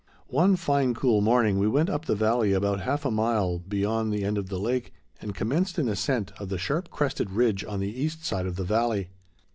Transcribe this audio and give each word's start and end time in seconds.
One 0.33 0.55
fine 0.55 0.95
cool 0.95 1.21
morning, 1.21 1.59
we 1.59 1.67
went 1.67 1.87
up 1.87 2.05
the 2.05 2.15
valley 2.15 2.53
about 2.53 2.79
half 2.81 3.05
a 3.05 3.11
mile 3.11 3.59
beyond 3.59 4.11
the 4.11 4.23
end 4.23 4.39
of 4.39 4.49
the 4.49 4.57
lake, 4.57 4.93
and 5.21 5.35
commenced 5.35 5.77
an 5.77 5.87
ascent 5.87 6.31
of 6.39 6.49
the 6.49 6.57
sharp 6.57 6.89
crested 6.89 7.29
ridge 7.29 7.63
on 7.63 7.79
the 7.79 8.01
east 8.01 8.25
side 8.25 8.47
of 8.47 8.55
the 8.55 8.63
valley. 8.63 9.11